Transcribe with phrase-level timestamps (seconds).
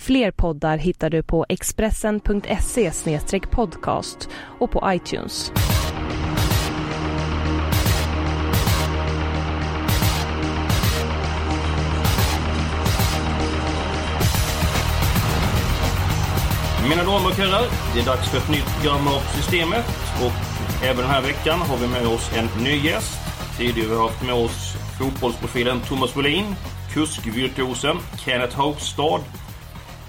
[0.00, 2.92] Fler poddar hittar du på expressen.se
[3.50, 4.28] podcast
[4.58, 5.52] och på iTunes.
[16.88, 17.62] Mina damer och herrar,
[17.94, 19.84] det är dags för ett nytt program av Systemet.
[20.24, 23.18] Och även den här veckan har vi med oss en ny gäst.
[23.58, 26.54] Tidigare har vi haft med oss fotbollsprofilen Thomas Wåhlin,
[26.92, 29.20] kuskvirtuosen Kenneth Haugstad,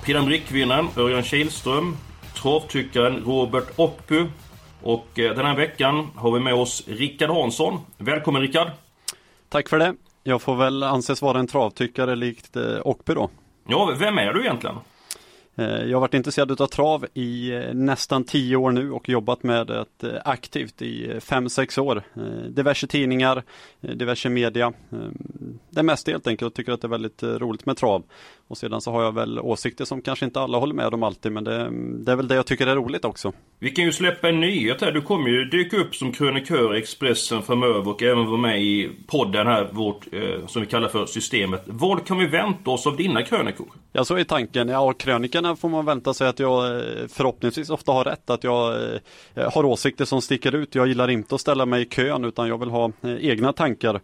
[0.03, 1.97] Prix d'Amérique-vinnaren Örjan Kihlström,
[2.41, 4.25] travtyckaren Robert Oppy
[4.83, 7.79] och eh, den här veckan har vi med oss Rickard Hansson.
[7.97, 8.67] Välkommen Rickard!
[9.49, 9.95] Tack för det!
[10.23, 13.29] Jag får väl anses vara en travtyckare likt eh, Ockby då.
[13.67, 14.75] Ja, vem är du egentligen?
[15.61, 19.43] Eh, jag har varit intresserad av trav i eh, nästan tio år nu och jobbat
[19.43, 22.03] med det eh, aktivt i fem sex år.
[22.49, 23.43] Diverse tidningar,
[23.81, 24.73] diverse media.
[25.69, 28.03] Det mesta helt enkelt och tycker att det är väldigt roligt med trav.
[28.47, 31.31] Och sedan så har jag väl åsikter som kanske inte alla håller med om alltid
[31.31, 31.69] men det,
[32.05, 33.33] det är väl det jag tycker är roligt också.
[33.59, 34.91] Vi kan ju släppa en nyhet här.
[34.91, 38.89] Du kommer ju dyka upp som krönikör i Expressen framöver och även vara med i
[39.07, 40.07] podden här, vårt,
[40.47, 41.63] som vi kallar för Systemet.
[41.65, 43.67] Vad kan vi vänta oss av dina krönikor?
[43.91, 44.67] Ja, så är tanken.
[44.67, 44.93] Ja,
[45.51, 48.29] krönikorna får man vänta sig att jag eh, förhoppningsvis ofta har rätt.
[48.29, 48.93] Att jag
[49.35, 50.75] eh, har åsikter som sticker ut.
[50.75, 54.01] Jag gillar inte att ställa mig i kön utan jag vill ha eh, egna tankar.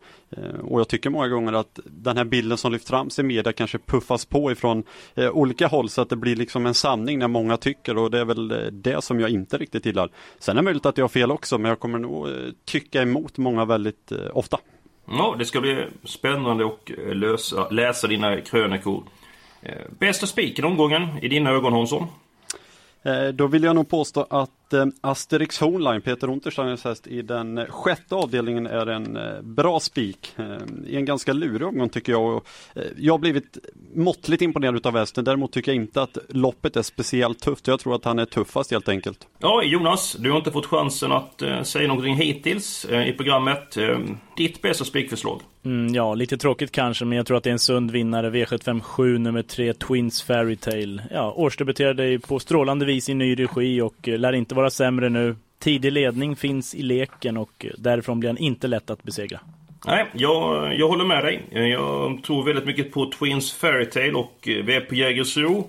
[0.63, 3.77] Och jag tycker många gånger att den här bilden som lyfts fram i media kanske
[3.77, 4.83] puffas på ifrån
[5.15, 8.25] olika håll så att det blir liksom en sanning när många tycker och det är
[8.25, 10.09] väl det som jag inte riktigt gillar.
[10.39, 12.27] Sen är det möjligt att jag har fel också men jag kommer nog
[12.65, 14.57] tycka emot många väldigt ofta.
[15.05, 19.03] Ja, det ska bli spännande att lösa, läsa dina krönikor.
[19.61, 22.07] Eh, bästa spiken omgången i dina ögon Hansson?
[23.03, 27.65] Eh, då vill jag nog påstå att Eh, Asterix Hornline, Peter Untersteiners häst i den
[27.69, 30.33] sjätte avdelningen är en eh, bra spik.
[30.35, 30.45] Eh,
[30.87, 32.41] I en ganska lurig omgång tycker jag.
[32.97, 33.57] Jag har blivit
[33.95, 35.23] måttligt imponerad av hästen.
[35.23, 37.67] Däremot tycker jag inte att loppet är speciellt tufft.
[37.67, 39.27] Jag tror att han är tuffast helt enkelt.
[39.39, 43.77] Ja, Jonas, du har inte fått chansen att säga någonting hittills i programmet.
[44.37, 45.41] Ditt bästa spikförslag?
[45.65, 48.29] Mm, ja, lite tråkigt kanske, men jag tror att det är en sund vinnare.
[48.29, 51.03] V757 nummer 3, Twins Fairytale.
[51.11, 55.35] Ja, årsdebuterade på strålande vis i ny regi och lär inte vara sämre nu.
[55.59, 59.39] Tidig ledning finns i leken och eh, därifrån blir han inte lätt att besegra.
[59.85, 61.45] Nej, jag, jag håller med dig.
[61.51, 65.67] Eh, jag tror väldigt mycket på Twins Fairytale och eh, vi är på Jägersro.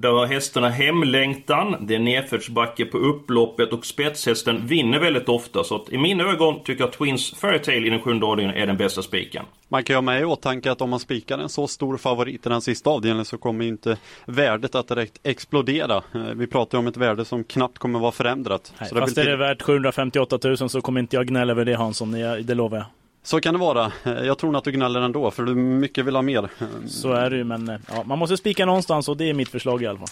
[0.00, 5.64] Där har hästarna hemlängtan, det är nedförsbacke på upploppet och spetshästen vinner väldigt ofta.
[5.64, 8.76] Så att i mina ögon tycker jag Twins Fairytale i den sjunde avdelningen är den
[8.76, 9.44] bästa spiken.
[9.68, 12.46] Man kan ju ha med i åtanke att om man spikar en så stor favorit
[12.46, 13.96] i den sista avdelningen så kommer inte
[14.26, 15.96] värdet att direkt explodera.
[16.14, 18.72] Eh, vi pratar om ett värde som knappt kommer vara förändrat.
[18.80, 21.74] Nej, så fast är det värt 758 000 så kommer inte jag gnälla över det
[21.74, 22.12] Hansson,
[22.42, 22.86] det lovar jag.
[23.22, 23.92] Så kan det vara.
[24.04, 26.48] Eh, jag tror att du gnäller ändå för du mycket vill ha mer.
[26.86, 29.48] Så är det ju men eh, ja, man måste spika någonstans och det är mitt
[29.48, 30.08] förslag i alla fall.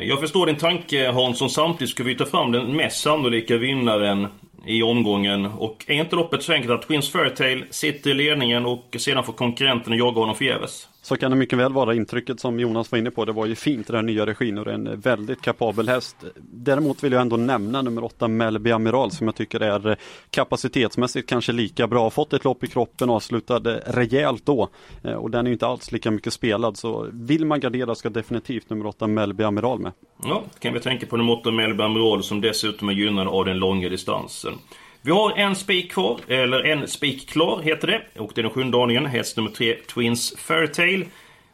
[0.00, 1.50] Jag förstår din tanke Hansson.
[1.50, 4.26] Samtidigt ska vi ta fram den mest sannolika vinnaren
[4.66, 5.46] i omgången.
[5.46, 9.32] Och är inte loppet så enkelt att Twins Fairytale sitter i ledningen och sedan får
[9.32, 10.88] konkurrenten jaga honom förgäves?
[11.06, 11.94] Så kan det mycket väl vara.
[11.94, 15.00] Intrycket som Jonas var inne på, det var ju fint den nya regin och en
[15.00, 16.16] väldigt kapabel häst.
[16.36, 19.96] Däremot vill jag ändå nämna nummer åtta Melby Amiral som jag tycker är
[20.30, 22.10] kapacitetsmässigt kanske lika bra.
[22.10, 24.68] Fått ett lopp i kroppen och avslutade rejält då.
[25.04, 28.70] Eh, och den är inte alls lika mycket spelad så vill man gardera ska definitivt
[28.70, 29.92] nummer åtta Melby Amiral med.
[30.22, 33.58] Ja, kan vi tänka på nummer åtta Melby Amiral som dessutom är gynnad av den
[33.58, 34.54] långa distansen.
[35.02, 38.20] Vi har en spik kvar, eller en spik klar heter det.
[38.20, 41.04] Och det är den sjunde aningen, häst nummer tre, Twins Fairytale.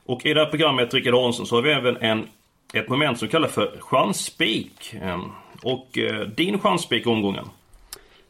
[0.07, 2.29] Och i det här programmet, Rickard Hansson, så har vi även en,
[2.75, 4.95] ett moment som kallas för chansspik.
[5.03, 5.21] Ehm,
[5.63, 7.49] och eh, din chansspik omgången?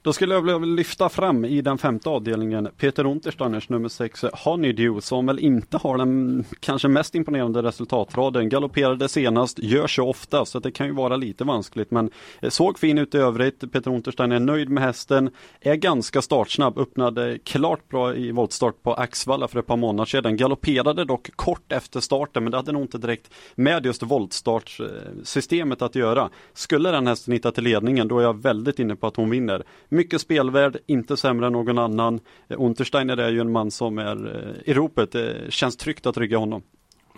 [0.04, 5.00] Då skulle jag vilja lyfta fram i den femte avdelningen Peter Untersteiners nummer 6 Honeydew
[5.00, 8.48] som väl inte har den kanske mest imponerande resultatraden.
[8.48, 12.10] Galopperade senast, gör så ofta så det kan ju vara lite vanskligt men
[12.40, 13.72] eh, såg fin ut i övrigt.
[13.72, 18.94] Peter Untersteiner är nöjd med hästen, är ganska startsnabb, öppnade klart bra i voltstart på
[18.94, 20.36] Axvalla för ett par månader sedan.
[20.36, 25.94] Galopperade dock kort efter starten men det hade nog inte direkt med just voltstartsystemet att
[25.94, 26.30] göra.
[26.52, 29.62] Skulle den hästen hitta till ledningen då är jag väldigt inne på att hon vinner.
[29.92, 32.20] Mycket spelvärd, inte sämre än någon annan.
[32.48, 35.12] Eh, Untersteiner är ju en man som är eh, i ropet.
[35.12, 36.62] Det känns tryggt att rygga honom.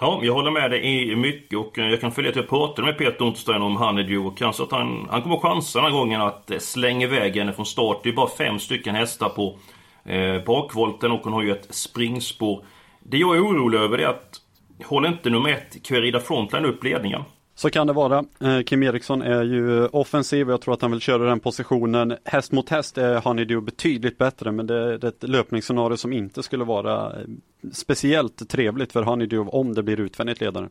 [0.00, 2.86] Ja, jag håller med dig i mycket och eh, jag kan följa att jag pratade
[2.86, 6.20] med Peter Unterstein om Honeydew och kanske att han, han kommer chansa den här gången
[6.20, 8.00] att slänga iväg henne från start.
[8.02, 9.58] Det är bara fem stycken hästar på
[10.04, 12.64] eh, bakvolten och hon har ju ett springspår.
[13.02, 14.40] Det jag är orolig över är att
[14.84, 17.22] håller inte nummer ett Querida Frontline upp ledningen?
[17.54, 18.24] Så kan det vara.
[18.40, 22.16] Eh, Kim Eriksson är ju offensiv och jag tror att han vill köra den positionen.
[22.24, 26.42] Häst mot häst eh, är Honeydew betydligt bättre men det är ett löpningsscenario som inte
[26.42, 27.26] skulle vara eh,
[27.72, 30.68] speciellt trevligt för Honeydew om det blir utvändigt ledare.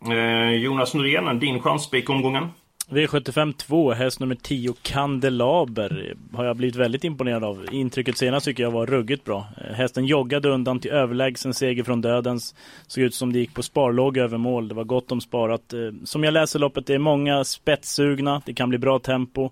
[0.00, 2.48] Nej, Jonas Norén, din chanspik omgången?
[2.90, 7.66] V75 2, häst nummer 10, Kandelaber, har jag blivit väldigt imponerad av.
[7.72, 9.46] Intrycket senast tycker jag var ruggigt bra.
[9.56, 12.54] Eh, hästen joggade undan till överlägsen seger från dödens.
[12.86, 14.68] Såg ut som det gick på sparlåg över mål.
[14.68, 15.72] Det var gott om sparat.
[15.72, 18.42] Eh, som jag läser loppet, det är många spetssugna.
[18.46, 19.50] Det kan bli bra tempo.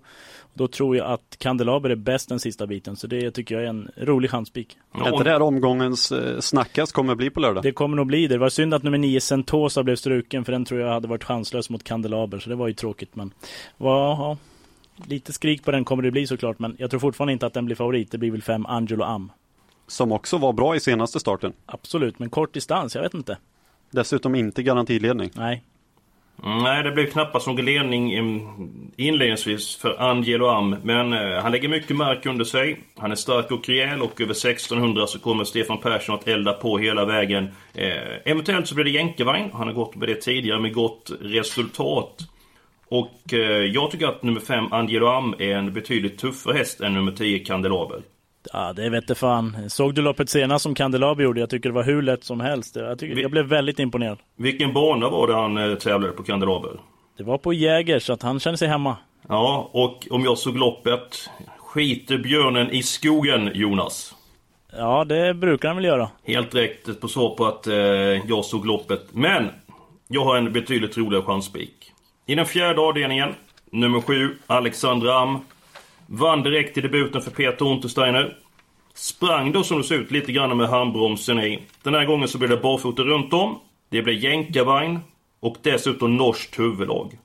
[0.59, 2.95] Då tror jag att Kandelaber är bäst den sista biten.
[2.95, 4.77] Så det tycker jag är en rolig chanspik.
[4.93, 5.23] Ja.
[5.23, 7.63] Det här omgångens eh, snackast kommer bli på lördag?
[7.63, 8.35] Det kommer nog bli det.
[8.35, 11.23] Det var synd att nummer 9 Sentosa blev struken för den tror jag hade varit
[11.23, 12.39] chanslös mot Kandelaber.
[12.39, 13.15] Så det var ju tråkigt.
[13.15, 13.33] Men
[13.77, 14.37] ja,
[15.05, 16.59] lite skrik på den kommer det bli såklart.
[16.59, 18.11] Men jag tror fortfarande inte att den blir favorit.
[18.11, 19.31] Det blir väl 5 Angelo Am.
[19.87, 21.53] Som också var bra i senaste starten.
[21.65, 22.95] Absolut, men kort distans.
[22.95, 23.37] Jag vet inte.
[23.91, 25.29] Dessutom inte garantiledning.
[25.33, 25.63] Nej,
[26.43, 28.13] Mm, nej, det blev knappast någon ledning
[28.97, 30.75] inledningsvis för Angelo Am.
[30.83, 32.79] Men eh, han lägger mycket mark under sig.
[32.97, 36.77] Han är stark och rejäl och över 1600 så kommer Stefan Persson att elda på
[36.77, 37.47] hela vägen.
[37.73, 37.91] Eh,
[38.25, 39.49] eventuellt så blir det jänkarvagn.
[39.53, 42.17] Han har gått med det tidigare med gott resultat.
[42.89, 46.93] Och eh, jag tycker att nummer 5 Angelo Am är en betydligt tuffare häst än
[46.93, 48.01] nummer 10 Kandelaber.
[48.53, 49.69] Ja, det vete fan.
[49.69, 51.39] Såg du loppet senast som Kandelaber gjorde?
[51.39, 52.75] Jag tycker det var hur lätt som helst.
[52.75, 54.17] Jag, tycker, jag blev väldigt imponerad.
[54.35, 56.79] Vilken bana var det han eh, tävlade på Kandelaber?
[57.17, 58.97] Det var på Jäger, så att han kände sig hemma.
[59.27, 64.15] Ja, och om jag såg loppet, skiter björnen i skogen, Jonas?
[64.77, 66.09] Ja, det brukar han väl göra.
[66.23, 67.75] Helt rätt på så på att eh,
[68.27, 69.07] jag såg loppet.
[69.11, 69.47] Men,
[70.07, 71.91] jag har en betydligt roligare chanspik.
[72.25, 73.29] I den fjärde avdelningen,
[73.71, 75.39] nummer sju, Alexandra Am.
[76.11, 78.37] Vann direkt i debuten för Peter Untersteiner.
[78.93, 81.59] Sprang då som det ser ut lite grann med handbromsen i.
[81.83, 83.59] Den här gången så blev det barfota runt om.
[83.89, 84.99] Det blev jänkarvagn.
[85.39, 87.17] Och dessutom norskt huvudlag.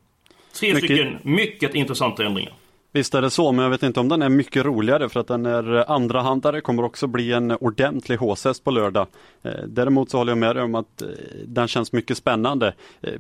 [0.55, 0.85] Tre mycket...
[0.85, 2.53] stycken mycket intressanta ändringar.
[2.95, 5.27] Visst är det så, men jag vet inte om den är mycket roligare för att
[5.27, 9.07] den är eh, andrahandare, kommer också bli en ordentlig håshäst på lördag.
[9.43, 11.09] Eh, däremot så håller jag med dig om att eh,
[11.47, 12.75] den känns mycket spännande.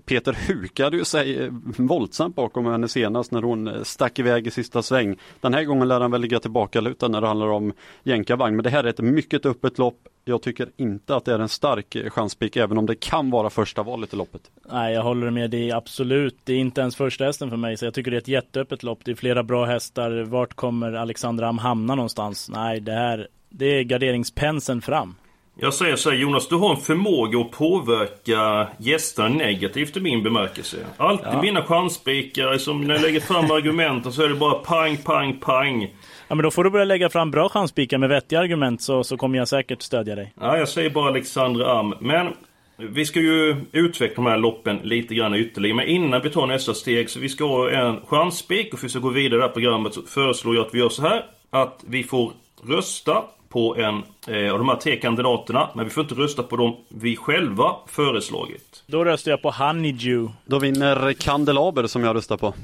[0.04, 5.16] Peter hukade ju sig våldsamt bakom henne senast när hon stack iväg i sista sväng.
[5.40, 7.72] Den här gången lär han väl ligga tillbakalutad när det handlar om
[8.02, 10.08] jänkarvagn, men det här är ett mycket öppet lopp.
[10.24, 13.82] Jag tycker inte att det är en stark chanspik även om det kan vara första
[13.82, 14.50] valet i loppet.
[14.72, 15.50] Nej, jag håller med.
[15.50, 17.76] Det är absolut, det är inte ens första hästen för mig.
[17.76, 19.00] Så jag tycker det är ett jätteöppet lopp.
[19.04, 20.24] Det är flera bra hästar.
[20.24, 22.50] Vart kommer Alexandra Am hamna någonstans?
[22.54, 25.14] Nej, det här, det är garderingspenseln fram.
[25.60, 30.22] Jag säger så här Jonas, du har en förmåga att påverka gästerna negativt i min
[30.22, 30.76] bemärkelse.
[30.96, 31.42] Alltid ja.
[31.42, 35.94] mina chansspikar, som när jag lägger fram argumenten så är det bara pang, pang, pang.
[36.28, 39.16] Ja men då får du börja lägga fram bra chanspikar med vettiga argument så, så
[39.16, 40.32] kommer jag säkert stödja dig.
[40.40, 41.94] Ja, jag säger bara Alexandra Am.
[42.00, 42.32] Men
[42.76, 45.76] vi ska ju utveckla de här loppen lite grann ytterligare.
[45.76, 48.88] Men innan vi tar nästa steg så vi ska ha en chansspik och för att
[48.88, 51.02] vi ska gå vidare i det här programmet så föreslår jag att vi gör så
[51.02, 51.24] här.
[51.50, 52.32] Att vi får
[52.68, 54.02] rösta på en
[54.34, 55.68] eh, av de här tre kandidaterna.
[55.74, 58.82] Men vi får inte rösta på dem vi själva föreslagit.
[58.86, 60.32] Då röstar jag på Honeydew.
[60.44, 62.54] Då vinner Kandelaber som jag röstar på.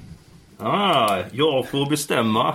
[0.58, 2.55] Ah, jag får bestämma.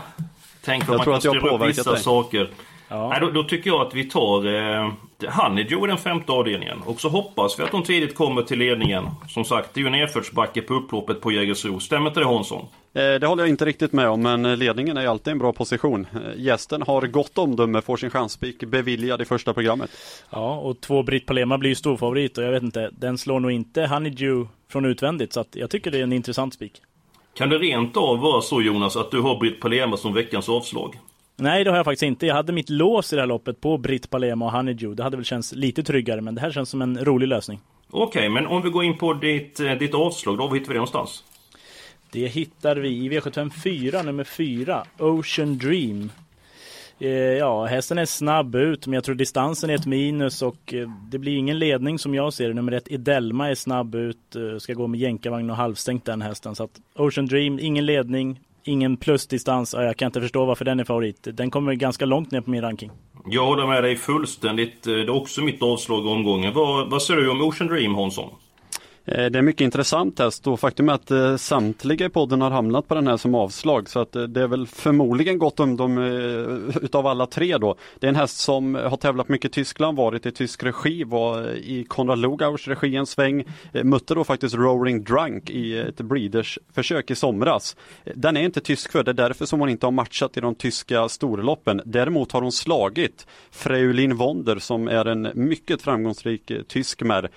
[0.65, 2.01] Tänk om man kan styra upp vissa dig.
[2.01, 2.49] saker.
[2.87, 3.09] Ja.
[3.09, 4.91] Nej, då, då, tycker jag att vi tar eh,
[5.29, 6.81] Honeydew i den femte avdelningen.
[6.85, 9.05] Och så hoppas vi att de tidigt kommer till ledningen.
[9.27, 11.79] Som sagt, det är ju en nedförsbacke på upploppet på Jägersro.
[11.79, 12.67] Stämmer inte det Hansson?
[12.93, 16.07] Eh, det håller jag inte riktigt med om, men ledningen är alltid en bra position.
[16.13, 19.91] Eh, gästen har gott omdöme, får sin chanspik beviljad i första programmet.
[20.29, 23.51] Ja, och två Britt Palema blir ju storfavorit och jag vet inte, den slår nog
[23.51, 25.33] inte Honeydew från utvändigt.
[25.33, 26.81] Så att jag tycker det är en intressant spik.
[27.35, 30.99] Kan det rent av vara så Jonas att du har Britt Palema som veckans avslag?
[31.37, 32.25] Nej, det har jag faktiskt inte.
[32.25, 34.95] Jag hade mitt lås i det här loppet på Britt Palema och Honeydew.
[34.95, 37.59] Det hade väl känts lite tryggare, men det här känns som en rolig lösning.
[37.89, 40.67] Okej, okay, men om vi går in på ditt, eh, ditt avslag då, var hittar
[40.67, 41.23] vi det någonstans?
[42.11, 46.11] Det hittar vi i V754, nummer 4, Ocean Dream.
[46.99, 50.89] Eh, ja, hästen är snabb ut, men jag tror distansen är ett minus och eh,
[51.11, 52.53] det blir ingen ledning som jag ser det.
[52.53, 56.55] Nummer ett, Idelma är snabb ut, eh, ska gå med jänkarvagn och halvstängt den hästen.
[56.55, 59.73] Så att Ocean Dream, ingen ledning, ingen plusdistans.
[59.73, 61.27] Jag kan inte förstå varför den är favorit.
[61.33, 62.91] Den kommer ganska långt ner på min ranking.
[63.29, 64.83] Jag håller med dig fullständigt.
[64.83, 66.53] Det är också mitt avslag i omgången.
[66.53, 68.29] Vad, vad säger du om Ocean Dream, Hansson?
[69.07, 72.51] Eh, det är mycket intressant häst och faktum är att eh, samtliga i podden har
[72.51, 75.77] hamnat på den här som avslag så att eh, det är väl förmodligen gott om
[75.77, 75.97] dem
[76.81, 77.75] utav alla tre då.
[77.99, 81.55] Det är en häst som har tävlat mycket i Tyskland, varit i tysk regi, var
[81.55, 83.43] i Konrad Lugauers regi en sväng,
[83.83, 87.75] mötte då faktiskt Roaring Drunk i ett breeders försök i somras.
[88.15, 90.55] Den är inte tysk för, det är därför som hon inte har matchat i de
[90.55, 91.81] tyska storloppen.
[91.85, 97.29] Däremot har hon slagit Freulin Wonder som är en mycket framgångsrik tysk mär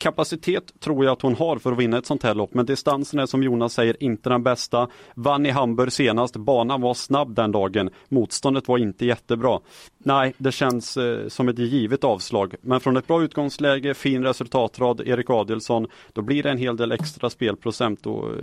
[0.00, 3.20] kapacitet tror jag att hon har för att vinna ett sånt här lopp, men distansen
[3.20, 4.88] är som Jonas säger inte den bästa.
[5.14, 9.60] Vann i Hamburg senast, banan var snabb den dagen, motståndet var inte jättebra.
[9.98, 15.00] Nej, det känns eh, som ett givet avslag, men från ett bra utgångsläge, fin resultatrad,
[15.00, 18.34] Erik Adelsson, då blir det en hel del extra spelprocent och eh,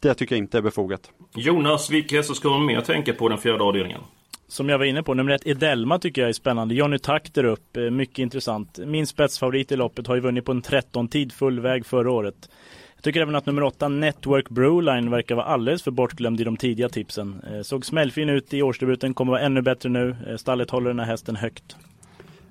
[0.00, 1.10] det tycker jag inte är befogat.
[1.34, 4.00] Jonas, vilka hästar ska man mer tänka på den fjärde avdelningen?
[4.48, 6.74] Som jag var inne på, nummer ett Edelma tycker jag är spännande.
[6.74, 8.78] Johnny Takter upp, eh, mycket intressant.
[8.78, 12.48] Min spetsfavorit i loppet har ju vunnit på en 13-tid full väg förra året.
[12.96, 16.56] Jag tycker även att nummer åtta Network Broline verkar vara alldeles för bortglömd i de
[16.56, 17.42] tidiga tipsen.
[17.52, 20.16] Eh, såg smällfin ut i årsdebuten, kommer vara ännu bättre nu.
[20.28, 21.76] Eh, stallet håller den här hästen högt.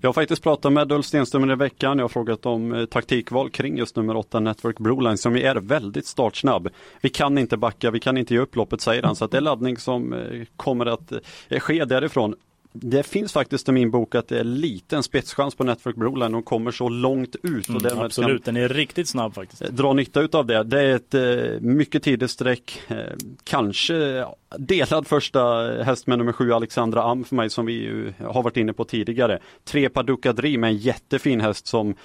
[0.01, 1.97] Jag har faktiskt pratat med Ulf Stenström i veckan.
[1.97, 6.05] Jag har frågat om eh, taktikval kring just nummer 8 Network Broline som är väldigt
[6.05, 6.69] startsnabb.
[7.01, 9.15] Vi kan inte backa, vi kan inte ge upp loppet säger han.
[9.15, 10.19] Så att det är laddning som eh,
[10.55, 11.11] kommer att
[11.49, 12.35] eh, ske därifrån
[12.81, 16.31] det finns faktiskt i min bok att det är liten spetschans på Network Broline.
[16.31, 17.69] De kommer så långt ut.
[17.69, 19.61] Och mm, absolut, den är riktigt snabb faktiskt.
[19.61, 20.63] Dra nytta utav det.
[20.63, 22.81] Det är ett mycket tidigt streck.
[23.43, 24.25] Kanske
[24.57, 25.39] delad första
[25.83, 28.83] häst med nummer sju Alexandra Am för mig som vi ju har varit inne på
[28.83, 29.39] tidigare.
[29.63, 31.95] Tre Paducah Dream är en jättefin häst som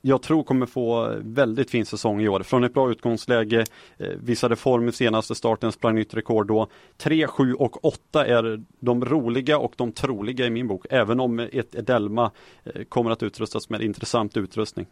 [0.00, 2.42] jag tror kommer få väldigt fin säsong i år.
[2.42, 3.64] Från ett bra utgångsläge,
[3.98, 6.68] eh, visade form i senaste starten, sprang nytt rekord då.
[6.96, 10.86] Tre, sju och åtta är de roliga och de troliga i min bok.
[10.90, 12.30] Även om ett Edelma
[12.64, 14.86] eh, kommer att utrustas med intressant utrustning.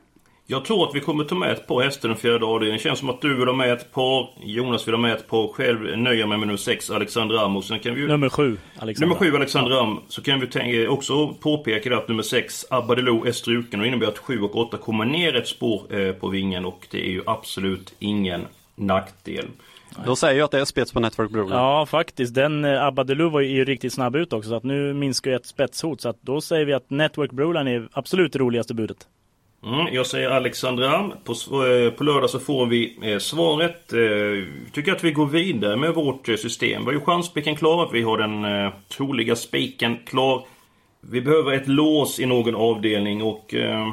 [0.51, 2.79] Jag tror att vi kommer ta med ett par hästar den fjärde avdelningen.
[2.79, 4.31] Det känns som att du vill ha med ett par.
[4.43, 5.49] Jonas vill ha med ett par.
[5.49, 7.57] Själv nöjer jag mig med nummer 6, Alexander Ram.
[7.57, 8.09] Och sen kan vi ju...
[8.09, 9.07] Nummer 7, Alexander.
[9.07, 10.01] Nummer 7, Alexander Ram.
[10.09, 13.81] Så kan vi tänka, också påpeka att nummer 6, Abadelo, är struken.
[13.81, 16.65] Och innebär att 7 och 8 kommer ner ett spår eh, på vingen.
[16.65, 19.47] Och det är ju absolut ingen nackdel.
[20.05, 21.53] Då säger jag att det är spets på Network Broline.
[21.53, 22.35] Ja, faktiskt.
[22.35, 24.49] Den eh, Abadelu var ju riktigt snabb ut också.
[24.49, 26.01] Så att nu minskar ju ett spetshot.
[26.01, 29.07] Så att då säger vi att Network Broline är absolut det roligaste budet.
[29.67, 31.11] Mm, jag säger Alexandra.
[31.25, 31.33] På,
[31.67, 33.93] eh, på lördag så får vi eh, svaret.
[33.93, 36.81] Eh, tycker att vi går vidare med vårt eh, system.
[36.81, 37.89] Vi har ju chansspiken klar.
[37.93, 40.45] Vi har den eh, troliga spiken klar.
[41.01, 43.55] Vi behöver ett lås i någon avdelning och...
[43.55, 43.89] Eh,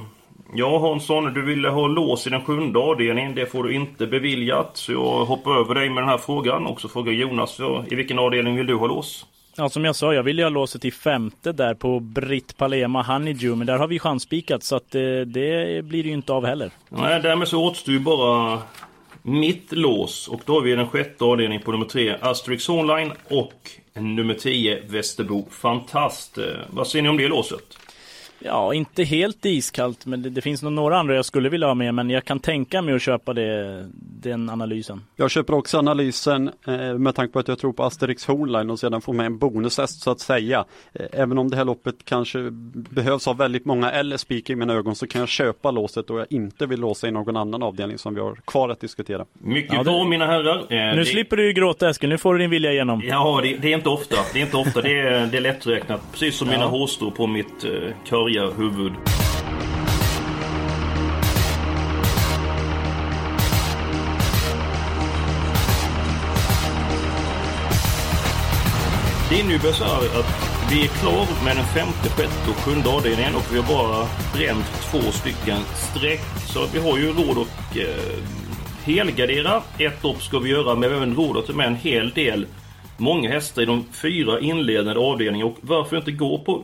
[0.55, 3.35] ja Hansson, du ville ha lås i den sjunde avdelningen.
[3.35, 4.77] Det får du inte beviljat.
[4.77, 6.65] Så jag hoppar över dig med den här frågan.
[6.65, 9.25] Och så frågar Jonas, så, i vilken avdelning vill du ha lås?
[9.59, 13.01] Ja, som jag sa, jag vill ju ha låset till femte där på Britt Palema
[13.01, 16.45] Honeydew, men där har vi chanspikat så att det, eh, det blir ju inte av
[16.45, 16.71] heller.
[16.89, 18.61] Nej, därmed så återstår ju bara
[19.21, 23.71] mitt lås och då har vi den sjätte avdelningen på nummer tre Asterix Online och
[23.93, 26.37] nummer 10 Västerbo Fantast.
[26.69, 27.77] Vad säger ni om det låset?
[28.39, 31.73] Ja, inte helt iskallt, men det, det, finns nog några andra jag skulle vilja ha
[31.73, 33.85] med, men jag kan tänka mig att köpa det,
[34.21, 35.01] den analysen.
[35.15, 38.79] Jag köper också analysen eh, med tanke på att jag tror på Asterix Hornline och
[38.79, 40.65] sedan få med en bonushäst så att säga.
[40.93, 42.49] Eh, även om det här loppet kanske
[42.89, 46.19] behövs ha väldigt många eller spik i mina ögon så kan jag köpa låset och
[46.19, 49.25] jag inte vill låsa i någon annan avdelning som vi har kvar att diskutera.
[49.33, 50.57] Mycket ja, bra mina herrar.
[50.57, 51.05] Eh, nu det...
[51.05, 53.01] slipper du ju gråta Eskil, nu får du din vilja igenom.
[53.05, 54.15] Ja, det, det, är inte ofta.
[54.33, 54.81] Det är inte ofta.
[54.81, 56.01] Det är, det är lätträknat.
[56.11, 56.53] Precis som ja.
[56.53, 57.71] mina hårstrå på mitt eh,
[58.35, 58.93] huvud.
[69.29, 73.35] Det innebär så här att vi är klar med den femte, sjätte och sjunde avdelningen
[73.35, 76.21] och vi har bara bränt två stycken streck.
[76.47, 78.19] Så vi har ju råd att eh,
[78.83, 79.61] helgardera.
[79.77, 82.09] Ett lopp ska vi göra, men vi har även råd att ta med en hel
[82.09, 82.45] del
[82.97, 85.51] många hästar i de fyra inledande avdelningarna.
[85.51, 86.63] Och varför inte gå på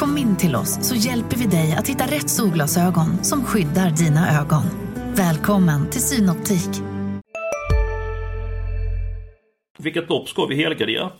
[0.00, 4.40] Kom in till oss så hjälper vi dig att hitta rätt solglasögon som skyddar dina
[4.40, 4.62] ögon.
[5.16, 6.82] Välkommen till Synoptik.
[9.78, 11.10] Vilket lopp ska vi helgardera?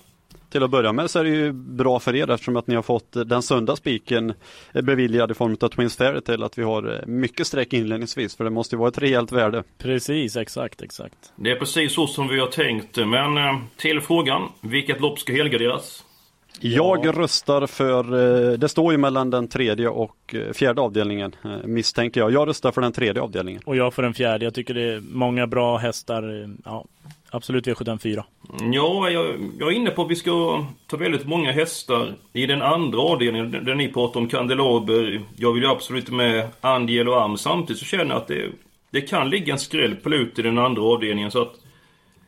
[0.51, 2.83] till att börja med så är det ju bra för er eftersom att ni har
[2.83, 4.33] fått den sunda spiken
[4.73, 8.75] beviljad i form av Twins Fairytale att vi har mycket streck inledningsvis för det måste
[8.75, 9.63] ju vara ett rejält värde.
[9.79, 11.33] Precis, exakt, exakt.
[11.37, 12.97] Det är precis så som vi har tänkt.
[12.97, 16.05] Men eh, till frågan, vilket lopp ska helgarderas?
[16.63, 17.13] Jag ja.
[17.13, 22.33] röstar för, eh, det står ju mellan den tredje och eh, fjärde avdelningen misstänker jag.
[22.33, 23.63] Jag röstar för den tredje avdelningen.
[23.65, 24.45] Och jag för den fjärde.
[24.45, 26.51] Jag tycker det är många bra hästar.
[26.65, 26.85] Ja,
[27.31, 28.25] absolut V74.
[28.73, 29.27] Ja, jag,
[29.59, 33.51] jag är inne på att vi ska ta väldigt många hästar i den andra avdelningen
[33.51, 35.21] där ni pratar om Kandelaber.
[35.37, 37.37] Jag vill ju absolut med Angel och Am.
[37.37, 38.47] Samtidigt så känner jag att det,
[38.91, 41.31] det kan ligga en skräll på lut i den andra avdelningen.
[41.31, 41.55] Så att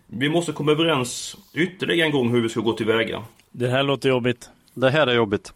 [0.07, 3.23] vi måste komma överens ytterligare en gång hur vi ska gå tillväga.
[3.53, 4.51] Det här låter jobbigt.
[4.75, 5.53] Det här är jobbigt.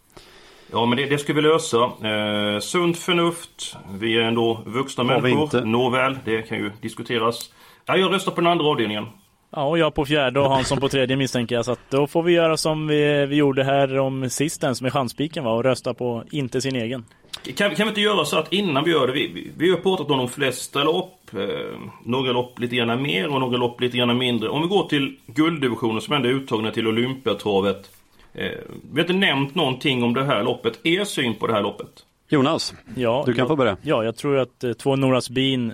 [0.71, 1.77] Ja, men det, det ska vi lösa.
[1.83, 3.77] Eh, sunt förnuft.
[3.99, 5.61] Vi är ändå vuxna Har människor.
[5.65, 7.53] Nåväl, det kan ju diskuteras.
[7.85, 9.05] Ja, jag röstar på den andra avdelningen.
[9.51, 11.65] Ja, och jag på fjärde och Hansson på tredje misstänker jag.
[11.65, 15.43] Så att då får vi göra som vi, vi gjorde här om sistens med chanspiken
[15.43, 15.51] va?
[15.51, 17.05] Och rösta på inte sin egen.
[17.43, 20.11] Kan, kan vi inte göra så att innan vi gör det, vi, vi, har pratat
[20.11, 24.17] om de flesta lopp, eh, några lopp lite grann mer och några lopp lite grann
[24.17, 24.49] mindre.
[24.49, 27.91] Om vi går till gulddivisionen som ändå är uttagna till Olympiatravet.
[28.33, 28.51] Eh,
[28.91, 30.85] vi har inte nämnt någonting om det här loppet.
[30.85, 32.05] Er syn på det här loppet?
[32.29, 33.77] Jonas, ja, du kan jag, få börja.
[33.81, 35.73] Ja, jag tror att eh, två Noras Bin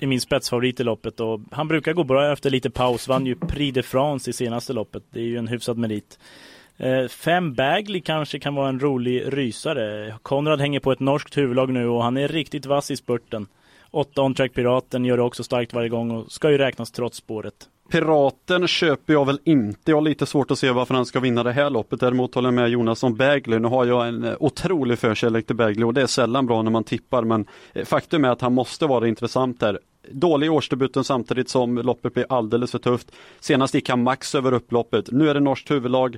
[0.00, 3.08] är min spetsfavorit i loppet och han brukar gå bra efter lite paus.
[3.08, 5.02] Vann ju Prix de France i senaste loppet.
[5.10, 6.18] Det är ju en hyfsad merit.
[6.78, 10.14] Eh, Fem Bagley kanske kan vara en rolig rysare.
[10.22, 13.46] Konrad hänger på ett norskt huvudlag nu och han är riktigt vass i spurten.
[13.90, 17.54] Åtta on-track Piraten gör det också starkt varje gång och ska ju räknas trots spåret.
[17.90, 19.90] Piraten köper jag väl inte.
[19.90, 22.00] Jag har lite svårt att se varför han ska vinna det här loppet.
[22.00, 23.58] Däremot håller jag med Jonas om Bagley.
[23.58, 26.70] Nu har jag en eh, otrolig förkärlek till Bagley och det är sällan bra när
[26.70, 27.22] man tippar.
[27.22, 29.78] Men eh, faktum är att han måste vara intressant där
[30.12, 33.12] dålig årsdebuten samtidigt som loppet blir alldeles för tufft.
[33.40, 35.10] Senast gick han max över upploppet.
[35.10, 36.16] Nu är det norskt huvudlag,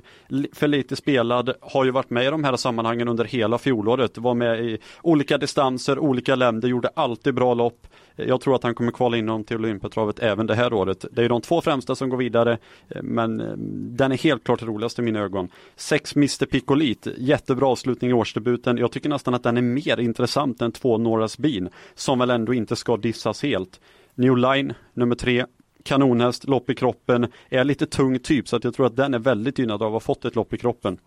[0.53, 4.17] för lite spelad, har ju varit med i de här sammanhangen under hela fjolåret.
[4.17, 7.87] Var med i olika distanser, olika länder, gjorde alltid bra lopp.
[8.15, 11.05] Jag tror att han kommer kvala in honom till Olympiatravet även det här året.
[11.11, 12.57] Det är de två främsta som går vidare,
[13.01, 13.53] men eh,
[13.97, 15.49] den är helt klart roligast i mina ögon.
[15.75, 18.77] Sex Mr Piccolit, jättebra avslutning i årsdebuten.
[18.77, 22.53] Jag tycker nästan att den är mer intressant än två Norras Bean, som väl ändå
[22.53, 23.80] inte ska dissas helt.
[24.15, 25.45] New Line, nummer tre,
[25.83, 29.19] kanonhäst, lopp i kroppen, är lite tung typ så att jag tror att den är
[29.19, 30.97] väldigt gynnad av att ha fått ett lopp i kroppen.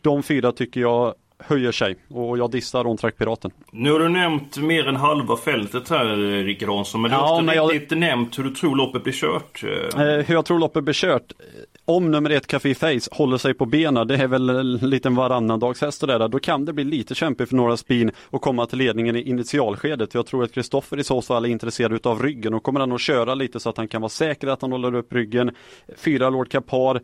[0.00, 3.50] De fyra tycker jag höjer sig och jag dissar Ontrack Piraten.
[3.72, 7.74] Nu har du nämnt mer än halva fältet här Rickard Hansson, men du har inte
[7.74, 7.98] riktigt jag...
[7.98, 9.64] nämnt hur du tror loppet blir kört.
[9.64, 11.32] Eh, hur jag tror loppet blir kört?
[11.84, 16.02] Om nummer ett Café Face håller sig på benen, det är väl en liten varannandagshäst
[16.02, 19.16] och där, då kan det bli lite kämpigt för några spin och komma till ledningen
[19.16, 20.14] i initialskedet.
[20.14, 23.00] Jag tror att Kristoffer i så fall är intresserad av ryggen och kommer han att
[23.00, 25.50] köra lite så att han kan vara säker att han håller upp ryggen.
[25.96, 27.00] Fyra Lord Kapar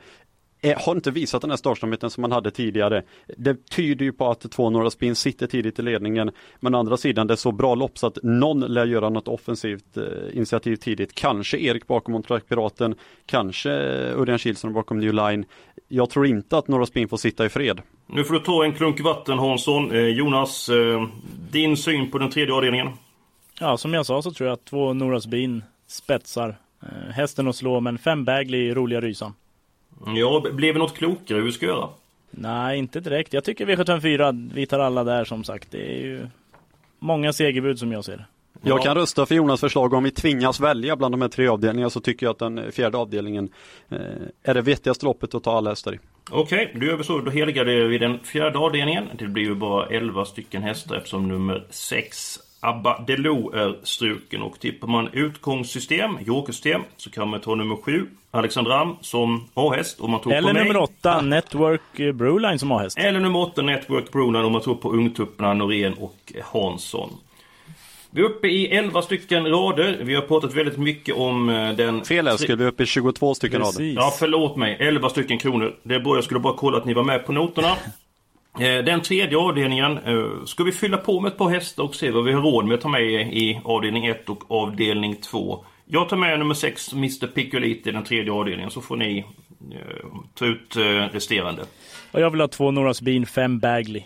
[0.77, 3.03] har inte visat den här startsnabbheten som man hade tidigare.
[3.37, 6.31] Det tyder ju på att två Norra Spin sitter tidigt i ledningen.
[6.61, 9.29] Men å andra sidan, det är så bra lopp så att någon lär göra något
[9.29, 11.15] offensivt eh, initiativ tidigt.
[11.15, 12.95] Kanske Erik bakom Montreal Piraten,
[13.27, 15.45] kanske Örjan Kihlström bakom New Line.
[15.89, 17.81] Jag tror inte att Norra Spin får sitta i fred.
[18.07, 19.91] Nu får du ta en klunk vatten Hansson.
[19.91, 21.09] Eh, Jonas, eh,
[21.51, 22.89] din syn på den tredje avdelningen?
[23.61, 27.57] Ja, som jag sa så tror jag att två Norras Bin spetsar eh, hästen att
[27.57, 29.35] slå, men fem Bagley roliga rysan.
[30.07, 31.89] Ja, blev det något klokare hur vi ska göra?
[32.31, 33.33] Nej, inte direkt.
[33.33, 35.71] Jag tycker V754, vi tar alla där som sagt.
[35.71, 36.27] Det är ju
[36.99, 38.27] många segerbud som jag ser
[38.63, 41.91] Jag kan rösta för Jonas förslag om vi tvingas välja bland de här tre avdelningarna
[41.91, 43.49] så tycker jag att den fjärde avdelningen
[43.89, 43.99] eh,
[44.43, 45.99] är det vettigaste loppet att ta alla hästar i.
[46.31, 47.19] Okej, okay, då gör vi så.
[47.21, 49.05] Då helgar vi den fjärde avdelningen.
[49.19, 54.61] Det blir ju bara 11 stycken hästar eftersom nummer 6 Abba Delo är struken och
[54.61, 60.21] tippar man utgångssystem, jokersystem, så kan man ta nummer 7, Alexandram, som A-häst om man
[60.21, 62.99] tror Eller på nummer 8, Network Broline som A-häst.
[62.99, 67.11] Eller nummer 8, Network Broline om man tror på ungtupparna Norén och Hansson.
[68.11, 69.99] Vi är uppe i 11 stycken rader.
[70.03, 72.05] Vi har pratat väldigt mycket om eh, den...
[72.05, 73.79] Fel älskling, vi är uppe i 22 stycken Precis.
[73.79, 73.93] rader.
[73.95, 74.77] Ja, förlåt mig.
[74.81, 75.75] 11 stycken kronor.
[75.83, 77.77] Det är bra, jag skulle bara kolla att ni var med på noterna.
[78.61, 82.11] Eh, den tredje avdelningen eh, ska vi fylla på med ett par hästar och se
[82.11, 85.65] vad vi har råd med att ta med i avdelning 1 och avdelning 2.
[85.85, 89.19] Jag tar med nummer 6, Mr Piccolite i den tredje avdelningen så får ni
[89.73, 90.77] eh, ta ut
[91.13, 91.63] resterande.
[92.13, 94.03] Och jag vill ha två Norras Bean, fem Bagley.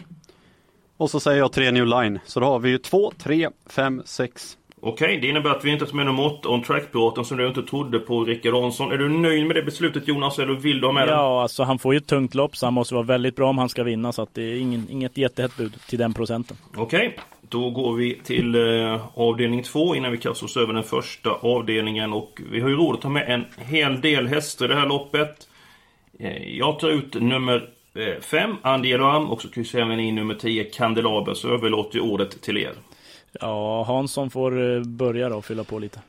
[0.96, 2.18] Och så säger jag tre New Line.
[2.24, 5.70] Så då har vi ju 2, 3, 5, 6, Okej, okay, det innebär att vi
[5.70, 8.92] inte tar med nummer 8 on track-piraten som du inte trodde på Rickard Hansson.
[8.92, 11.14] Är du nöjd med det beslutet Jonas, eller vill du ha med ja, den?
[11.14, 13.58] Ja, alltså han får ju ett tungt lopp så han måste vara väldigt bra om
[13.58, 14.12] han ska vinna.
[14.12, 16.56] Så att det är ingen, inget jättehett bud till den procenten.
[16.76, 20.84] Okej, okay, då går vi till eh, avdelning 2 innan vi kastar oss över den
[20.84, 22.12] första avdelningen.
[22.12, 24.86] Och vi har ju råd att ta med en hel del hästar i det här
[24.86, 25.48] loppet.
[26.18, 27.68] Eh, Jag tar ut nummer
[28.20, 32.06] 5, Angelo Am, och så kryssar jag även in nummer 10, Kandelaber, så överlåter jag
[32.06, 32.72] ordet till er.
[33.40, 36.00] Ja, Hansson får eh, börja då och fylla på lite.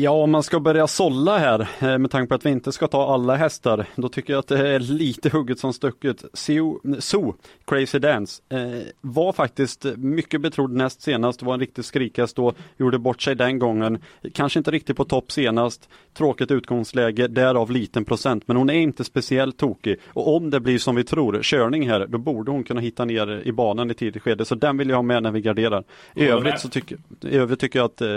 [0.00, 2.86] Ja, om man ska börja sålla här eh, med tanke på att vi inte ska
[2.86, 6.24] ta alla hästar, då tycker jag att det är lite hugget som stucket.
[6.32, 7.34] Zoo, Zoo
[7.64, 8.58] Crazy Dance, eh,
[9.00, 13.58] var faktiskt mycket betrodd näst senast, var en riktig skrikhäst då, gjorde bort sig den
[13.58, 13.98] gången.
[14.34, 19.04] Kanske inte riktigt på topp senast, tråkigt utgångsläge, därav liten procent, men hon är inte
[19.04, 19.96] speciellt tokig.
[20.06, 23.42] Och om det blir som vi tror, körning här, då borde hon kunna hitta ner
[23.44, 25.84] i banan i tidigt skede, så den vill jag ha med när vi garderar.
[26.14, 28.08] I övrigt så tycker, i övrigt tycker jag att eh,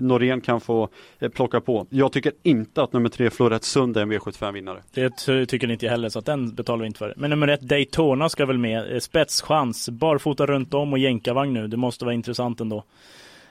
[0.00, 1.86] Norén kan få eh, plocka på.
[1.90, 4.82] Jag tycker inte att nummer tre Florett Sund är en V75-vinnare.
[4.94, 7.14] Det ty- tycker inte jag heller, så att den betalar vi inte för.
[7.16, 8.92] Men nummer ett, Daytona ska väl med.
[8.92, 11.66] Eh, Spetschans, barfota runt om och jänkarvagn nu.
[11.68, 12.84] Det måste vara intressant ändå.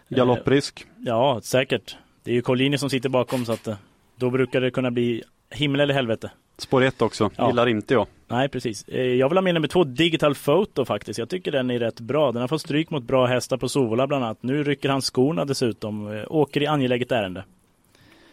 [0.10, 0.86] Galopprisk.
[1.06, 1.96] Ja, säkert.
[2.24, 3.76] Det är ju Collini som sitter bakom så att eh,
[4.15, 6.32] då brukar det kunna bli himmel eller helvete.
[6.58, 7.48] Spår 1 också, Ja.
[7.48, 8.08] gillar inte jag.
[8.28, 8.88] Nej, precis.
[8.88, 11.20] Eh, Jag vill ha med nummer två, Digital Photo faktiskt.
[11.20, 12.32] Jag tycker den är rätt bra.
[12.32, 14.44] Den har fått stryk mot bra hästar på Sovola bland annat.
[14.44, 16.12] Nu rycker han skorna dessutom.
[16.18, 17.44] Eh, Åker i angeläget ärende.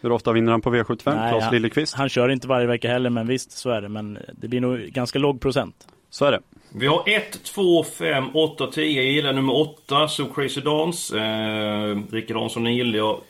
[0.01, 1.01] Hur ofta vinner han på V75?
[1.03, 1.93] Claes han, Liljeqvist?
[1.95, 3.89] han kör inte varje vecka heller, men visst så är det.
[3.89, 5.87] Men det blir nog ganska låg procent.
[6.09, 6.39] Så är det.
[6.73, 9.01] Vi har 1, 2, 5, 8, 10.
[9.01, 11.19] Jag gillar nummer 8, So Crazy Dance.
[11.19, 13.21] Eh, Rickard Hansson gillar jag.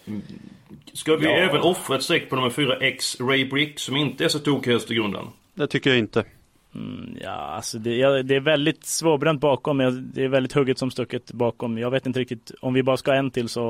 [0.94, 1.32] Ska vi Ja.
[1.32, 4.72] även offra ett streck på nummer 4, X Ray Brick, som inte är så tokig
[4.72, 5.26] häst i grunden?
[5.54, 6.24] Det tycker jag inte.
[6.78, 9.78] Mm, ja, alltså det, ja, det är väldigt svårbränt bakom.
[10.14, 11.78] Det är väldigt hugget som stucket bakom.
[11.78, 12.52] Jag vet inte riktigt.
[12.62, 13.62] Om vi bara ska en till så,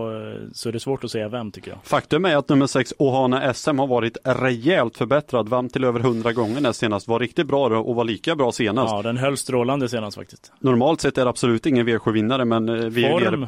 [0.54, 1.80] så är det svårt att säga vem tycker jag.
[1.84, 5.50] Faktum är att nummer 6 Ohana SM har varit rejält förbättrad.
[5.50, 7.08] Vann till över 100 gånger näst senast.
[7.08, 8.94] Var riktigt bra och var lika bra senast.
[8.94, 10.52] Ja, den höll strålande senast faktiskt.
[10.60, 13.40] Normalt sett är det absolut ingen V7-vinnare men eh, vi är Form.
[13.40, 13.48] nere...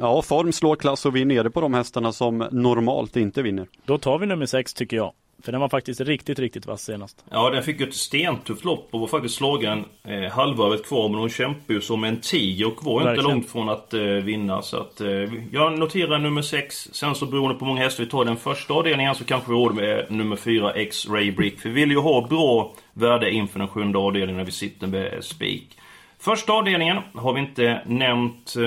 [0.00, 3.66] Ja, form slår klass och vi är nere på de hästarna som normalt inte vinner.
[3.84, 5.12] Då tar vi nummer sex tycker jag.
[5.42, 7.24] För den var faktiskt riktigt, riktigt vass senast.
[7.30, 11.08] Ja, den fick ju ett stentufft lopp och var faktiskt slagen eh, halvvarvet kvar.
[11.08, 13.30] Men hon kämpade ju som en tiger och var inte Verkligen.
[13.30, 14.62] långt från att eh, vinna.
[14.62, 15.08] Så att eh,
[15.52, 16.88] jag noterar nummer 6.
[16.92, 19.56] Sen så beroende på hur många hästar vi tar den första avdelningen så kanske vi
[19.56, 21.60] råd med nummer 4 X Ray Brick.
[21.60, 25.24] För vi vill ju ha bra värde inför den sjunde avdelningen när vi sitter med
[25.24, 25.78] spik.
[26.18, 28.62] Första avdelningen har vi inte nämnt eh,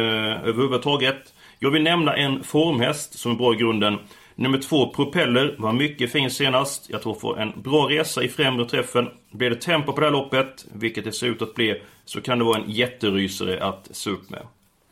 [0.48, 1.34] överhuvudtaget.
[1.60, 3.98] Jag vill nämna en formhäst som är bra i grunden.
[4.40, 6.90] Nummer två, Propeller, var mycket fin senast.
[6.90, 9.10] Jag tror får en bra resa i främre träffen.
[9.32, 12.40] Blir det tempo på det här loppet, vilket det ser ut att bli, så kan
[12.40, 14.42] det vara en jätterysare att se upp med.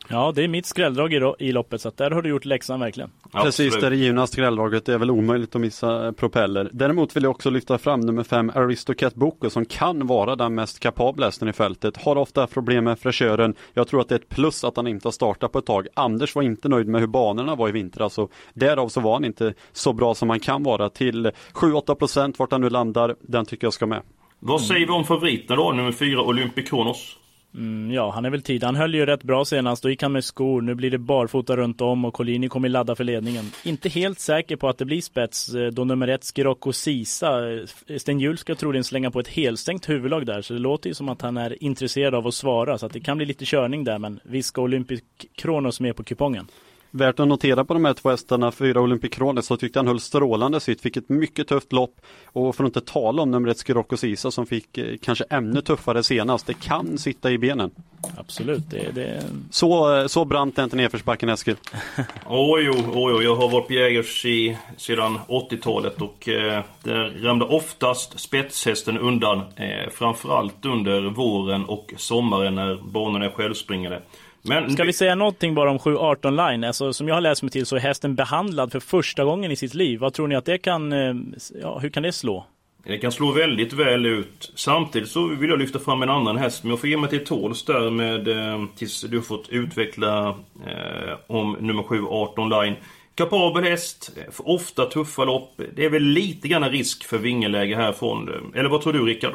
[0.09, 3.11] Ja, det är mitt skrälldrag i, i loppet, så där har du gjort läxan verkligen.
[3.31, 4.85] Precis, det är det givna skrälldraget.
[4.85, 6.69] Det är väl omöjligt att missa eh, propeller.
[6.73, 10.79] Däremot vill jag också lyfta fram nummer 5 Aristocat Boko som kan vara den mest
[10.79, 11.97] kapabla hästen i fältet.
[11.97, 13.55] Har ofta problem med fräschören.
[13.73, 15.87] Jag tror att det är ett plus att han inte har startat på ett tag.
[15.93, 19.25] Anders var inte nöjd med hur banorna var i vintras och därav så var han
[19.25, 20.89] inte så bra som han kan vara.
[20.89, 24.01] Till 7-8% vart han nu landar, den tycker jag ska med.
[24.39, 25.71] Vad säger vi om favoriterna då?
[25.71, 27.17] Nummer fyra, Olympic Kronos.
[27.57, 28.63] Mm, ja, han är väl tid.
[28.63, 29.83] Han höll ju rätt bra senast.
[29.83, 30.61] Då gick han med skor.
[30.61, 33.51] Nu blir det barfota runt om och Collini kommer ladda för ledningen.
[33.63, 37.51] Inte helt säker på att det blir spets eh, då nummer ett, Scirocco Sisa.
[37.53, 40.41] eh, Sten Hjul ska troligen slänga på ett helstängt huvudlag där.
[40.41, 42.77] Så det låter ju som att han är intresserad av att svara.
[42.77, 43.97] Så att det kan bli lite körning där.
[43.97, 45.01] Men visst ska Olympic
[45.35, 46.47] Kronos med på kupongen.
[46.97, 49.99] Värt att notera på de här två hästarna, fyra Olympic Kronos, så tyckte han höll
[49.99, 53.57] strålande sitt, fick ett mycket tufft lopp och för att inte tala om nummer ett
[53.57, 56.47] Scirocco Sisa som fick eh, kanske ännu tuffare senast.
[56.47, 57.71] Det kan sitta i benen.
[58.17, 59.23] Absolut, det, det...
[59.51, 61.55] Så, eh, så brant är inte nedförsbacken Eskil.
[62.27, 67.51] Oj, oj, oj, jag har varit på Jägers i, sedan 80-talet och eh, där ramlar
[67.51, 69.37] oftast spetshästen undan.
[69.55, 74.01] Eh, framförallt under våren och sommaren när banorna är självspringande.
[74.41, 76.63] Men Ska vi säga någonting bara om 718 line?
[76.63, 79.55] Alltså, som jag har läst mig till så är hästen behandlad för första gången i
[79.55, 79.99] sitt liv.
[79.99, 81.15] Vad tror ni att det kan, eh,
[81.61, 82.45] ja, hur kan det slå?
[82.87, 84.51] Det kan slå väldigt väl ut.
[84.55, 87.25] Samtidigt så vill jag lyfta fram en annan häst, men jag får ge mig till
[87.25, 90.27] tåls där med eh, tills du har fått utveckla
[90.67, 92.75] eh, om nummer 7, 18 line.
[93.15, 95.61] Kapabel häst, eh, ofta tuffa lopp.
[95.75, 98.51] Det är väl lite grann risk för vingeläge härifrån.
[98.55, 99.33] Eller vad tror du Rickard?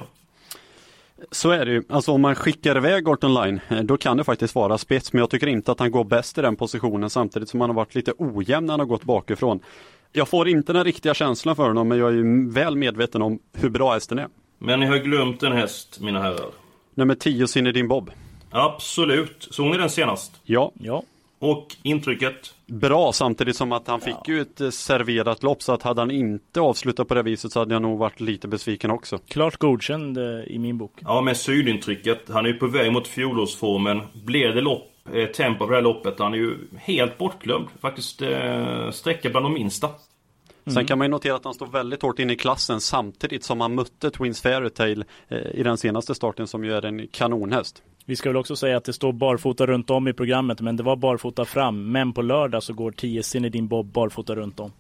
[1.31, 1.83] Så är det ju.
[1.89, 5.13] Alltså om man skickar iväg Orton Line, eh, då kan det faktiskt vara spets.
[5.13, 7.75] Men jag tycker inte att han går bäst i den positionen samtidigt som han har
[7.75, 9.61] varit lite ojämn när han har gått bakifrån.
[10.13, 13.39] Jag får inte den riktiga känslan för honom, men jag är ju väl medveten om
[13.53, 14.29] hur bra hästen är.
[14.59, 16.51] Men ni har glömt en häst, mina herrar.
[16.95, 18.11] Nummer 10, Zinedine Bob.
[18.51, 19.49] Absolut.
[19.51, 20.41] Såg ni den senast?
[20.45, 20.73] Ja.
[20.79, 21.03] Ja.
[21.43, 22.55] Och intrycket?
[22.67, 26.11] Bra ju som att han fick ju ett eh, serverat lopp så att hade han
[26.11, 29.19] inte avslutat på det viset så hade jag nog varit lite besviken också.
[29.19, 30.93] Klart godkänd eh, i min bok.
[31.01, 32.21] Ja, med sydintrycket.
[32.29, 34.01] Han är ju på väg mot fjolårsformen.
[34.25, 37.69] Blir det lopp, eh, tempo på det här loppet, han är ju helt bortglömd.
[37.81, 39.89] Faktiskt eh, sträcka bland de minsta.
[40.65, 40.87] Sen Mm.
[40.87, 43.75] kan man ju notera att han står väldigt hårt inne i klassen samtidigt som han
[43.75, 47.83] mötte Twins Fairytale eh, i den senaste starten som ju är en kanonhäst.
[48.07, 50.83] Vi ska väl också säga att det står barfota runt om i programmet, men det
[50.83, 51.93] var barfota fram.
[51.93, 54.73] Men på lördag så går 10 Zinedine Bob barfota runt om.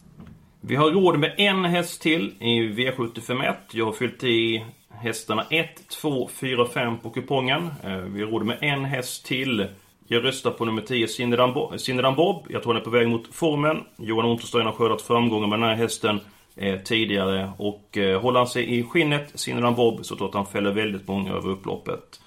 [0.61, 3.55] Vi har råd med en häst till i V751.
[3.73, 7.71] Jag har fyllt i hästarna 1, 2, 4, 5 på kupongen.
[7.85, 9.67] Eh, vi har råd med en häst till.
[10.07, 12.47] Jag röstar på nummer 10, Cinderan Cinderan Bob.
[12.49, 13.77] Jag tror han är på väg mot formen.
[13.99, 16.21] Johan Unterstein har skördat framgångar med den här hästen
[16.57, 17.53] eh, tidigare.
[17.59, 20.73] Och eh, håller han sig i skinnet, Cinderan Bob, så tror jag att han fäller
[20.73, 22.21] väldigt många över upploppet.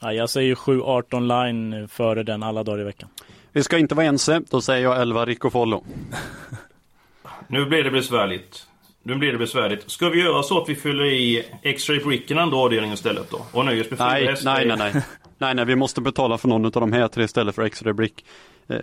[0.00, 3.08] Ja, jag säger 7-18 line före den alla dagar i veckan.
[3.52, 5.84] Vi ska inte vara ense, då säger jag 11 Rico Follo.
[7.50, 8.66] Nu blir det besvärligt.
[9.02, 9.90] Nu blir det besvärligt.
[9.90, 13.46] Ska vi göra så att vi fyller i X-ray bricken andra avdelningen istället då?
[13.52, 15.02] Och nöjer oss med Nej, hästar nej, nej, nej.
[15.38, 18.24] Nej, nej, vi måste betala för någon av de här tre istället för extra brick.
[18.68, 18.76] Eh,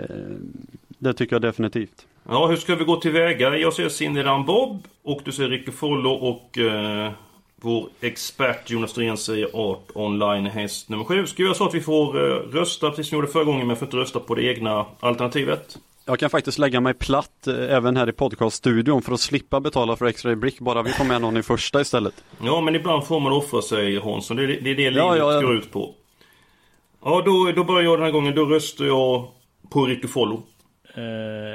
[0.88, 2.08] det tycker jag definitivt.
[2.30, 3.58] Ja, hur ska vi gå tillväga?
[3.58, 7.12] Jag säger Cinderan Bob och du säger Ricky Follo och eh,
[7.62, 11.28] vår expert Jonas Dren säger Art Online häst nummer 7.
[11.28, 13.68] Ska vi göra så att vi får eh, rösta precis som vi gjorde förra gången
[13.68, 15.78] men får inte rösta på det egna alternativet?
[16.06, 19.96] Jag kan faktiskt lägga mig platt eh, även här i podcaststudion för att slippa betala
[19.96, 22.24] för extra brick bara vi får med någon i första istället.
[22.44, 24.38] Ja, men ibland får man offra sig Hansson.
[24.38, 25.42] Det är det, det, är det Ja, livet ja, ja.
[25.42, 25.94] går ut på.
[27.04, 28.36] Ja, då, då börjar jag den här gången.
[28.36, 29.28] Då röstar jag
[29.70, 30.44] på Ricky Follo.
[30.96, 31.04] Eh,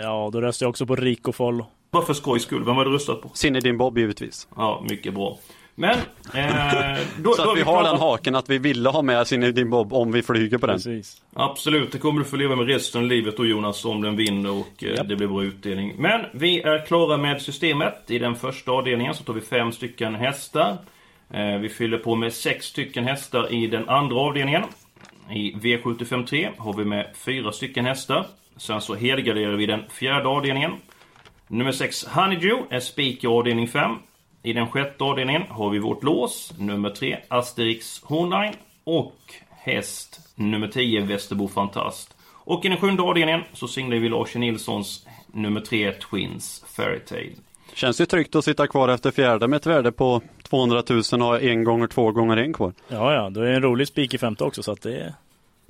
[0.03, 1.67] ja, då röstar jag också på Rico Follo.
[1.91, 2.65] Bara för skojs skull.
[2.65, 3.31] Vem har du röstat på?
[3.35, 4.49] Zinedine Bob givetvis.
[4.57, 5.39] Ja, mycket bra.
[5.81, 5.99] Men...
[6.35, 9.27] Eh, då, Så då att vi är har den haken att vi ville ha med
[9.27, 10.77] Zinedine Bob om vi flyger på den.
[10.77, 11.23] Precis.
[11.35, 14.51] Absolut, det kommer du få leva med resten av livet då Jonas om den vinner
[14.51, 15.09] och eh, Japp.
[15.09, 15.95] det blir bra utdelning.
[15.99, 18.11] Men vi är klara med systemet.
[18.11, 20.77] I den första avdelningen så tar vi fem stycken hästar.
[21.31, 24.63] Eh, vi fyller på med sex stycken hästar i den andra avdelningen.
[25.31, 28.27] I V753 har vi med fyra stycken hästar.
[28.57, 30.73] Sen så helgarderar vi den fjärde avdelningen.
[31.49, 33.97] Nummer 6 Honeydew är spik i avdelning 5.
[34.43, 39.17] I den sjätte avdelningen har vi vårt lås, nummer 3 Asterix Hornline och
[39.51, 42.17] häst nummer 10 Västerbo Fantast.
[42.45, 47.33] Och i den sjunde avdelningen så signerar vi Lars Nilssons nummer 3 Twins Fairytale.
[47.75, 51.19] Känns ju tryggt att sitta kvar efter fjärde med ett värde på 200 000 och
[51.19, 52.73] ha en gånger två gånger en kvar.
[52.89, 55.15] Ja, ja, då är det en rolig spik i femte också, så att det är...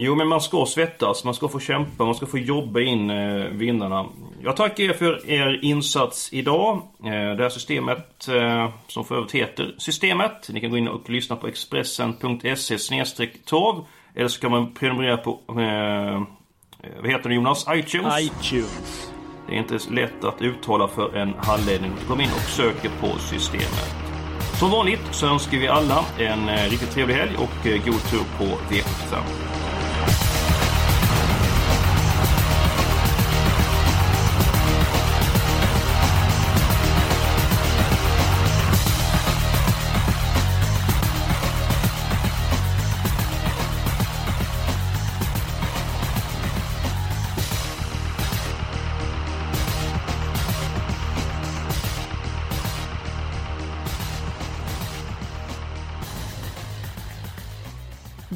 [0.02, 3.44] Jo, men man ska svettas, man ska få kämpa, man ska få jobba in eh,
[3.44, 4.06] vinnarna.
[4.42, 6.82] Jag tackar er för er insats idag.
[7.04, 10.48] Eh, det här systemet, eh, som för övrigt heter Systemet.
[10.52, 13.84] Ni kan gå in och lyssna på expressen.se torv.
[14.14, 16.22] Eller så kan man prenumerera på, eh,
[17.00, 17.66] vad heter det Jonas?
[17.68, 18.20] iTunes.
[18.20, 19.12] iTunes.
[19.48, 21.92] Det är inte lätt att uttala för en handledning.
[22.08, 23.94] Kom in och söker på systemet.
[24.58, 28.24] Som vanligt så önskar vi alla en eh, riktigt trevlig helg och eh, god tur
[28.38, 29.49] på V75.